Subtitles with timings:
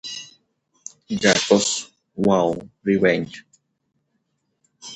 [1.11, 3.45] Garcos vows revenge.